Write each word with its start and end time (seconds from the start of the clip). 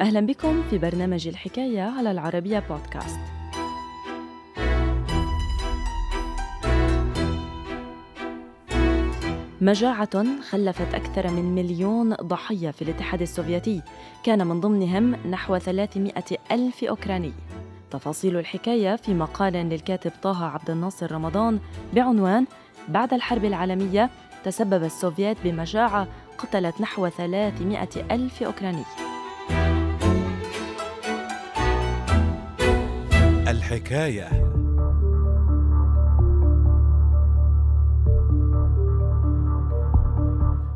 أهلا 0.00 0.20
بكم 0.20 0.62
في 0.70 0.78
برنامج 0.78 1.28
الحكاية 1.28 1.82
على 1.82 2.10
العربية 2.10 2.58
بودكاست. 2.70 3.18
مجاعة 9.60 10.40
خلفت 10.50 10.94
أكثر 10.94 11.30
من 11.30 11.54
مليون 11.54 12.14
ضحية 12.14 12.70
في 12.70 12.82
الاتحاد 12.82 13.22
السوفيتي. 13.22 13.82
كان 14.24 14.46
من 14.46 14.60
ضمنهم 14.60 15.14
نحو 15.30 15.58
300 15.58 16.12
ألف 16.52 16.84
أوكراني. 16.84 17.32
تفاصيل 17.90 18.36
الحكاية 18.36 18.96
في 18.96 19.14
مقال 19.14 19.52
للكاتب 19.52 20.12
طه 20.22 20.44
عبد 20.44 20.70
الناصر 20.70 21.12
رمضان 21.12 21.58
بعنوان 21.94 22.46
بعد 22.88 23.14
الحرب 23.14 23.44
العالمية 23.44 24.10
تسبب 24.44 24.84
السوفيات 24.84 25.36
بمجاعة 25.44 26.06
قتلت 26.38 26.80
نحو 26.80 27.08
300 27.08 27.88
ألف 28.10 28.42
أوكراني 28.42 28.82
الحكاية. 33.52 34.24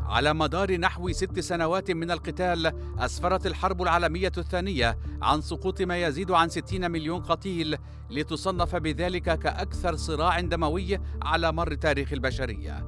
على 0.05 0.33
مدار 0.33 0.77
نحو 0.77 1.11
ست 1.11 1.39
سنوات 1.39 1.91
من 1.91 2.11
القتال 2.11 2.73
أسفرت 2.99 3.47
الحرب 3.47 3.81
العالمية 3.81 4.31
الثانية 4.37 4.97
عن 5.21 5.41
سقوط 5.41 5.81
ما 5.81 5.97
يزيد 5.97 6.31
عن 6.31 6.49
60 6.49 6.91
مليون 6.91 7.21
قتيل 7.21 7.77
لتصنف 8.09 8.75
بذلك 8.75 9.39
كأكثر 9.39 9.95
صراع 9.95 10.39
دموي 10.39 10.99
على 11.21 11.51
مر 11.51 11.73
تاريخ 11.73 12.13
البشرية. 12.13 12.85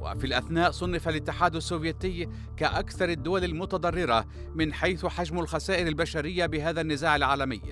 وفي 0.00 0.26
الأثناء 0.26 0.70
صنف 0.70 1.08
الاتحاد 1.08 1.56
السوفيتي 1.56 2.28
كأكثر 2.56 3.08
الدول 3.08 3.44
المتضررة 3.44 4.26
من 4.54 4.72
حيث 4.72 5.06
حجم 5.06 5.38
الخسائر 5.38 5.86
البشرية 5.86 6.46
بهذا 6.46 6.80
النزاع 6.80 7.16
العالمي. 7.16 7.62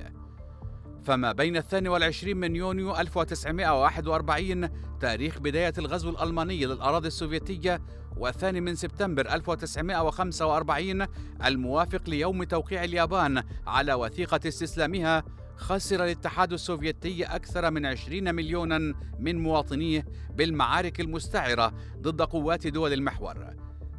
فما 1.05 1.33
بين 1.33 1.57
الثاني 1.57 1.89
والعشرين 1.89 2.37
من 2.37 2.57
يونيو 2.57 2.97
1941 2.97 4.69
تاريخ 5.01 5.39
بداية 5.39 5.73
الغزو 5.79 6.11
الألماني 6.11 6.67
للأراضي 6.67 7.09
السوفيتية 7.09 7.83
والثاني 8.17 8.61
من 8.61 8.75
سبتمبر 8.75 9.35
1945 9.35 11.07
الموافق 11.45 12.03
ليوم 12.09 12.45
توقيع 12.45 12.85
اليابان 12.85 13.43
على 13.67 13.95
وثيقة 13.95 14.41
استسلامها 14.49 15.25
خسر 15.57 16.05
الاتحاد 16.05 16.53
السوفيتي 16.53 17.25
أكثر 17.25 17.71
من 17.71 17.87
20 17.87 18.35
مليونا 18.35 18.95
من 19.19 19.43
مواطنيه 19.43 20.05
بالمعارك 20.35 21.01
المستعرة 21.01 21.75
ضد 22.01 22.23
قوات 22.23 22.67
دول 22.67 22.93
المحور. 22.93 23.47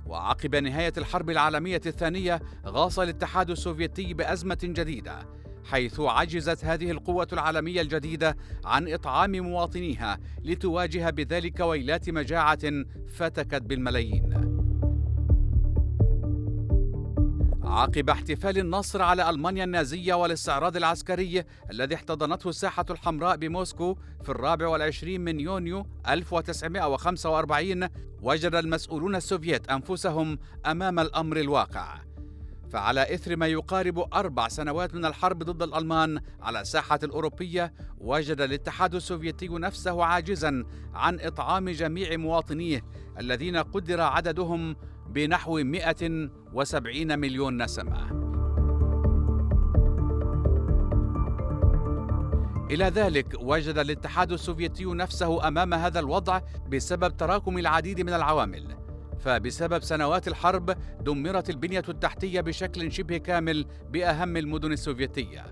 وعقب 0.06 0.56
نهاية 0.56 0.94
الحرب 0.98 1.30
العالمية 1.30 1.82
الثانية 1.86 2.42
غاص 2.66 3.00
الاتحاد 3.00 3.50
السوفيتي 3.50 4.14
بأزمة 4.14 4.60
جديدة. 4.64 5.28
حيث 5.66 6.00
عجزت 6.00 6.66
هذه 6.66 6.92
القوة 6.92 7.28
العالمية 7.34 7.82
الجديدة 7.82 8.38
عن 8.66 8.88
إطعام 8.94 9.32
مواطنيها 9.32 10.20
لتواجه 10.44 11.10
بذلك 11.10 11.60
ويلات 11.60 12.10
مجاعة 12.10 12.60
فتكت 13.08 13.62
بالملايين. 13.62 14.52
عقب 17.64 18.10
احتفال 18.10 18.58
النصر 18.58 19.02
على 19.02 19.30
ألمانيا 19.30 19.64
النازية 19.64 20.14
والاستعراض 20.14 20.78
العسكري 20.78 21.44
الذي 21.72 21.96
احتضنته 21.96 22.50
الساحة 22.50 22.86
الحمراء 22.90 23.38
بموسكو 23.38 23.98
في 24.24 24.30
الرابع 24.30 24.68
والعشرين 24.68 25.22
من 25.22 25.40
يونيو 25.40 25.86
1945 26.10 27.88
وجد 28.22 28.56
المسؤولون 28.56 29.16
السوفيت 29.16 29.70
أنفسهم 29.70 30.40
أمام 30.66 31.00
الأمر 31.00 31.38
الواقع 31.38 32.11
فعلى 32.72 33.14
إثر 33.14 33.36
ما 33.36 33.48
يقارب 33.48 34.14
أربع 34.14 34.48
سنوات 34.48 34.96
من 34.96 35.06
الحرب 35.06 35.44
ضد 35.44 35.64
الألمان 35.64 36.22
على 36.42 36.62
الساحة 36.62 37.00
الأوروبية 37.04 37.74
وجد 37.98 38.42
الاتحاد 38.42 38.96
السوفيتي 38.96 39.48
نفسه 39.48 40.04
عاجزا 40.04 40.66
عن 40.94 41.20
إطعام 41.20 41.70
جميع 41.70 42.18
مواطنيه 42.18 42.82
الذين 43.20 43.58
قدر 43.58 44.02
عددهم 44.02 44.76
بنحو 45.10 45.64
170 45.64 47.20
مليون 47.20 47.64
نسمة. 47.64 48.22
إلى 52.72 52.86
ذلك 52.86 53.36
وجد 53.42 53.78
الاتحاد 53.78 54.32
السوفيتي 54.32 54.86
نفسه 54.86 55.48
أمام 55.48 55.74
هذا 55.74 56.00
الوضع 56.00 56.42
بسبب 56.70 57.18
تراكم 57.18 57.58
العديد 57.58 58.02
من 58.02 58.14
العوامل. 58.14 58.81
فبسبب 59.22 59.84
سنوات 59.84 60.28
الحرب 60.28 60.78
دمرت 61.04 61.50
البنية 61.50 61.84
التحتية 61.90 62.42
بشكل 62.42 62.92
شبه 62.92 63.18
كامل 63.18 63.66
بأهم 63.90 64.38
المدن 64.38 64.72
السوفيتية. 64.72 65.46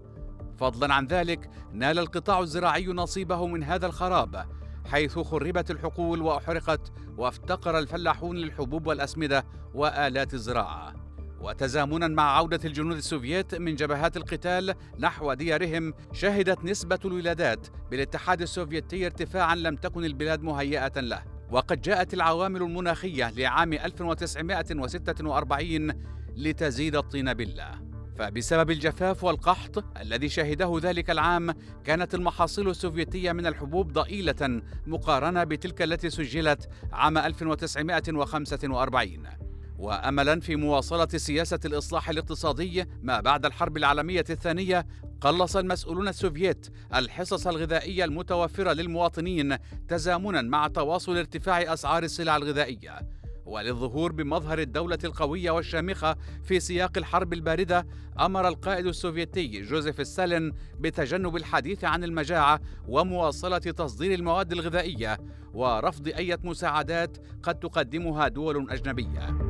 فضلا 0.57 0.93
عن 0.93 1.07
ذلك 1.07 1.49
نال 1.73 1.99
القطاع 1.99 2.39
الزراعي 2.39 2.87
نصيبه 2.87 3.47
من 3.47 3.63
هذا 3.63 3.85
الخراب 3.85 4.45
حيث 4.85 5.19
خربت 5.19 5.71
الحقول 5.71 6.21
وأحرقت 6.21 6.91
وافتقر 7.17 7.79
الفلاحون 7.79 8.35
للحبوب 8.35 8.87
والأسمدة 8.87 9.45
وآلات 9.73 10.33
الزراعة 10.33 10.93
وتزامنا 11.41 12.07
مع 12.07 12.37
عودة 12.37 12.59
الجنود 12.65 12.97
السوفييت 12.97 13.55
من 13.55 13.75
جبهات 13.75 14.17
القتال 14.17 14.73
نحو 14.99 15.33
ديارهم 15.33 15.93
شهدت 16.13 16.65
نسبة 16.65 16.99
الولادات 17.05 17.67
بالاتحاد 17.91 18.41
السوفيتي 18.41 19.05
ارتفاعا 19.05 19.55
لم 19.55 19.75
تكن 19.75 20.05
البلاد 20.05 20.41
مهيئة 20.41 20.99
له 20.99 21.38
وقد 21.51 21.81
جاءت 21.81 22.13
العوامل 22.13 22.61
المناخية 22.61 23.29
لعام 23.29 23.73
1946 23.73 25.91
لتزيد 26.35 26.95
الطين 26.95 27.33
بلة 27.33 27.71
فبسبب 28.17 28.71
الجفاف 28.71 29.23
والقحط 29.23 29.97
الذي 29.97 30.29
شهده 30.29 30.79
ذلك 30.81 31.09
العام 31.09 31.53
كانت 31.83 32.15
المحاصيل 32.15 32.69
السوفيتية 32.69 33.31
من 33.31 33.47
الحبوب 33.47 33.93
ضئيلة 33.93 34.61
مقارنة 34.87 35.43
بتلك 35.43 35.81
التي 35.81 36.09
سجلت 36.09 36.69
عام 36.91 37.17
1945 37.17 39.48
واملا 39.79 40.39
في 40.39 40.55
مواصلة 40.55 41.07
سياسة 41.07 41.59
الإصلاح 41.65 42.09
الاقتصادي 42.09 42.85
ما 43.01 43.19
بعد 43.21 43.45
الحرب 43.45 43.77
العالمية 43.77 44.25
الثانية 44.29 44.85
قلص 45.21 45.55
المسؤولون 45.57 46.07
السوفييت 46.07 46.67
الحصص 46.95 47.47
الغذائية 47.47 48.03
المتوفرة 48.05 48.73
للمواطنين 48.73 49.57
تزامنا 49.87 50.41
مع 50.41 50.67
تواصل 50.67 51.17
ارتفاع 51.17 51.73
أسعار 51.73 52.03
السلع 52.03 52.37
الغذائية 52.37 52.99
وللظهور 53.45 54.11
بمظهر 54.11 54.59
الدولة 54.59 54.97
القوية 55.03 55.51
والشامخة 55.51 56.15
في 56.43 56.59
سياق 56.59 56.97
الحرب 56.97 57.33
الباردة 57.33 57.87
أمر 58.19 58.47
القائد 58.47 58.85
السوفيتي 58.85 59.61
جوزيف 59.61 60.07
ستالين 60.07 60.53
بتجنب 60.79 61.35
الحديث 61.35 61.83
عن 61.83 62.03
المجاعة 62.03 62.59
ومواصلة 62.87 63.57
تصدير 63.57 64.13
المواد 64.13 64.51
الغذائية 64.51 65.17
ورفض 65.53 66.07
أي 66.07 66.37
مساعدات 66.43 67.17
قد 67.43 67.59
تقدمها 67.59 68.27
دول 68.27 68.69
أجنبية. 68.69 69.48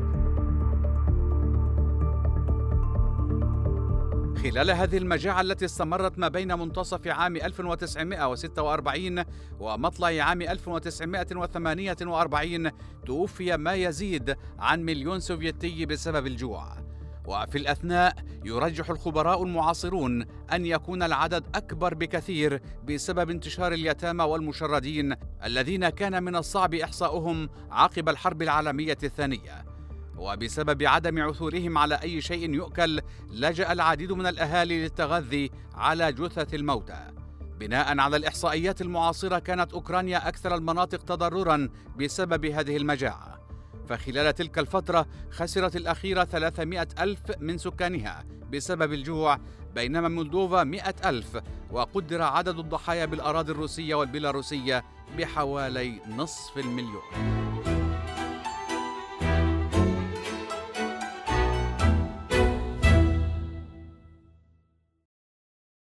خلال 4.44 4.72
هذه 4.72 4.98
المجاعة 4.98 5.42
التي 5.42 5.66
استمرت 5.66 6.20
ما 6.20 6.28
بين 6.28 6.60
منتصف 6.60 7.08
عام 7.08 7.36
1946 7.36 9.24
ومطلع 9.60 10.08
عام 10.08 10.42
1948 10.42 12.72
توفي 13.06 13.58
ما 13.58 13.74
يزيد 13.74 14.36
عن 14.60 14.84
مليون 14.84 15.20
سوفيتي 15.20 15.86
بسبب 15.86 16.28
الجوع. 16.28 16.78
وفي 17.26 17.58
الأثناء 17.58 18.16
يرجح 18.46 18.90
الخبراء 18.90 19.44
المعاصرون 19.44 20.26
أن 20.54 20.66
يكون 20.66 21.04
العدد 21.04 21.44
أكبر 21.56 21.94
بكثير 21.94 22.62
بسبب 22.84 23.30
انتشار 23.30 23.74
اليتامى 23.74 24.24
والمشردين 24.24 25.16
الذين 25.46 25.90
كان 25.90 26.24
من 26.24 26.36
الصعب 26.36 26.74
إحصاؤهم 26.74 27.50
عقب 27.72 28.10
الحرب 28.10 28.42
العالمية 28.42 28.98
الثانية. 29.04 29.69
وبسبب 30.20 30.84
عدم 30.84 31.22
عثورهم 31.22 31.78
على 31.78 31.96
أي 31.96 32.22
شيء 32.22 32.54
يؤكل 32.54 33.02
لجأ 33.32 33.72
العديد 33.72 34.12
من 34.12 34.28
الأهالي 34.28 34.84
للتغذي 34.84 35.52
على 35.74 36.12
جثث 36.12 36.54
الموتى. 36.54 37.12
بناء 37.60 38.00
على 38.00 38.18
الإحصائيات 38.18 38.82
المعاصرة 38.82 39.40
كانت 39.40 39.74
أوكرانيا 39.74 40.28
أكثر 40.28 40.56
المناطق 40.56 41.04
تضررا 41.04 41.70
بسبب 42.00 42.46
هذه 42.46 42.78
المجاعة. 42.78 43.40
فخلال 43.90 44.36
تلك 44.36 44.60
الفترة 44.60 45.06
خسرت 45.32 45.76
الأخيرة 45.76 46.24
300 46.24 46.88
ألف 47.00 47.20
من 47.40 47.58
سكانها 47.58 48.26
بسبب 48.54 48.94
الجوع 48.94 49.40
بينما 49.76 50.08
مولدوفا 50.08 50.64
100 50.64 50.96
ألف 51.06 51.38
وقدر 51.72 52.22
عدد 52.22 52.60
الضحايا 52.60 53.06
بالأراضي 53.06 53.52
الروسية 53.52 53.96
والبيلاروسية 53.96 54.84
بحوالي 55.18 56.00
نصف 56.18 56.58
المليون. 56.58 57.49